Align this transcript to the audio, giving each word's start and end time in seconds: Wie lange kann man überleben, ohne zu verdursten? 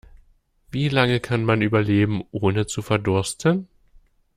Wie 0.71 0.89
lange 0.89 1.19
kann 1.19 1.45
man 1.45 1.61
überleben, 1.61 2.23
ohne 2.31 2.65
zu 2.65 2.81
verdursten? 2.81 3.67